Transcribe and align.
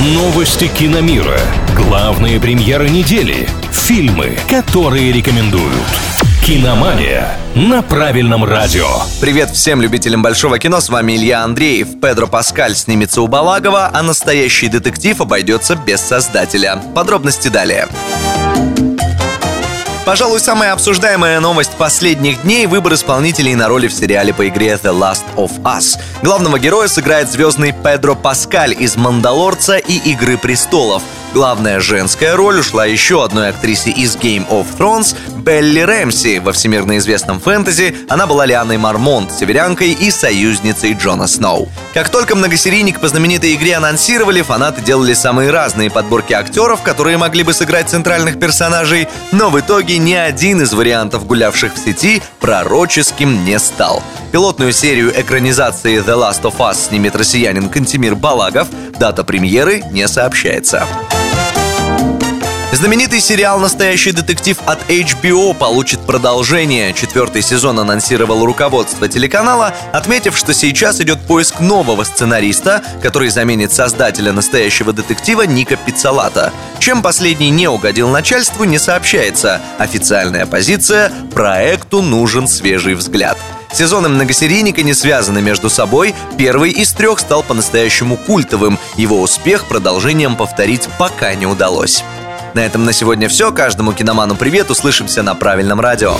Новости 0.00 0.68
киномира. 0.68 1.40
Главные 1.74 2.38
премьеры 2.38 2.88
недели. 2.88 3.48
Фильмы, 3.72 4.38
которые 4.48 5.10
рекомендуют. 5.10 5.74
Киномания 6.46 7.36
на 7.56 7.82
правильном 7.82 8.44
радио. 8.44 8.86
Привет 9.20 9.50
всем 9.50 9.82
любителям 9.82 10.22
большого 10.22 10.60
кино, 10.60 10.78
с 10.78 10.88
вами 10.88 11.16
Илья 11.16 11.42
Андреев. 11.42 12.00
Педро 12.00 12.28
Паскаль 12.28 12.76
снимется 12.76 13.22
у 13.22 13.26
Балагова, 13.26 13.90
а 13.92 14.02
настоящий 14.04 14.68
детектив 14.68 15.20
обойдется 15.20 15.74
без 15.74 16.00
создателя. 16.00 16.80
Подробности 16.94 17.48
далее. 17.48 17.88
Пожалуй, 20.08 20.40
самая 20.40 20.72
обсуждаемая 20.72 21.38
новость 21.38 21.72
последних 21.72 22.40
дней– 22.40 22.66
выбор 22.66 22.94
исполнителей 22.94 23.54
на 23.54 23.68
роли 23.68 23.88
в 23.88 23.92
сериале 23.92 24.32
по 24.32 24.48
игре 24.48 24.68
The 24.82 24.98
Last 24.98 25.24
of 25.36 25.60
Us. 25.64 26.00
Главного 26.22 26.58
героя 26.58 26.88
сыграет 26.88 27.30
звездный 27.30 27.72
Педро 27.72 28.14
Паскаль 28.14 28.72
из 28.72 28.96
«Мандалорца» 28.96 29.76
и 29.76 29.98
«Игры 30.10 30.38
престолов». 30.38 31.02
Главная 31.34 31.78
женская 31.80 32.36
роль 32.36 32.60
ушла 32.60 32.86
еще 32.86 33.22
одной 33.22 33.50
актрисе 33.50 33.90
из 33.90 34.16
Game 34.16 34.48
of 34.48 34.64
Thrones– 34.78 35.14
Белли 35.48 35.80
Рэмси. 35.80 36.40
Во 36.40 36.52
всемирно 36.52 36.98
известном 36.98 37.40
фэнтези 37.40 37.96
она 38.10 38.26
была 38.26 38.44
Лианой 38.44 38.76
Мармонт, 38.76 39.32
северянкой 39.32 39.92
и 39.92 40.10
союзницей 40.10 40.92
Джона 40.92 41.26
Сноу. 41.26 41.70
Как 41.94 42.10
только 42.10 42.36
многосерийник 42.36 43.00
по 43.00 43.08
знаменитой 43.08 43.54
игре 43.54 43.76
анонсировали, 43.76 44.42
фанаты 44.42 44.82
делали 44.82 45.14
самые 45.14 45.50
разные 45.50 45.90
подборки 45.90 46.34
актеров, 46.34 46.82
которые 46.82 47.16
могли 47.16 47.44
бы 47.44 47.54
сыграть 47.54 47.88
центральных 47.88 48.38
персонажей, 48.38 49.08
но 49.32 49.48
в 49.48 49.58
итоге 49.58 49.96
ни 49.96 50.12
один 50.12 50.60
из 50.60 50.74
вариантов, 50.74 51.24
гулявших 51.26 51.72
в 51.74 51.78
сети, 51.78 52.22
пророческим 52.40 53.46
не 53.46 53.58
стал. 53.58 54.02
Пилотную 54.32 54.74
серию 54.74 55.18
экранизации 55.18 56.02
The 56.02 56.14
Last 56.14 56.42
of 56.42 56.58
Us 56.58 56.88
снимет 56.88 57.16
россиянин 57.16 57.70
Кантимир 57.70 58.16
Балагов. 58.16 58.68
Дата 59.00 59.24
премьеры 59.24 59.82
не 59.92 60.06
сообщается. 60.08 60.86
Знаменитый 62.70 63.20
сериал 63.20 63.58
«Настоящий 63.60 64.12
детектив» 64.12 64.58
от 64.66 64.78
HBO 64.90 65.54
получит 65.54 66.00
продолжение. 66.00 66.92
Четвертый 66.92 67.40
сезон 67.40 67.80
анонсировал 67.80 68.44
руководство 68.44 69.08
телеканала, 69.08 69.74
отметив, 69.94 70.36
что 70.36 70.52
сейчас 70.52 71.00
идет 71.00 71.18
поиск 71.20 71.60
нового 71.60 72.04
сценариста, 72.04 72.82
который 73.02 73.30
заменит 73.30 73.72
создателя 73.72 74.32
«Настоящего 74.32 74.92
детектива» 74.92 75.42
Ника 75.42 75.76
Пиццалата. 75.76 76.52
Чем 76.78 77.00
последний 77.00 77.48
не 77.48 77.68
угодил 77.68 78.10
начальству, 78.10 78.64
не 78.64 78.78
сообщается. 78.78 79.62
Официальная 79.78 80.44
позиция– 80.44 81.10
проекту 81.34 82.02
нужен 82.02 82.46
свежий 82.46 82.94
взгляд. 82.94 83.38
Сезоны 83.72 84.10
многосерийника 84.10 84.82
не 84.82 84.92
связаны 84.92 85.40
между 85.40 85.70
собой. 85.70 86.14
Первый 86.36 86.70
из 86.70 86.92
трех 86.92 87.18
стал 87.18 87.42
по-настоящему 87.42 88.18
культовым. 88.18 88.78
Его 88.96 89.22
успех 89.22 89.64
продолжением 89.64 90.36
повторить 90.36 90.86
пока 90.98 91.34
не 91.34 91.46
удалось. 91.46 92.04
На 92.58 92.62
этом 92.62 92.84
на 92.84 92.92
сегодня 92.92 93.28
все. 93.28 93.52
Каждому 93.52 93.92
киноману 93.92 94.34
привет. 94.34 94.68
Услышимся 94.68 95.22
на 95.22 95.36
правильном 95.36 95.78
радио. 95.80 96.16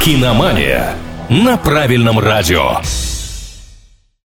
Киномания 0.00 0.96
на 1.28 1.56
правильном 1.56 2.18
радио. 2.18 2.78